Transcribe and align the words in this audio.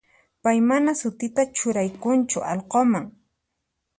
Pay 0.43 0.57
mana 0.69 0.91
sutita 1.01 1.41
churaykunchu 1.55 2.39
allqunman. 2.51 3.05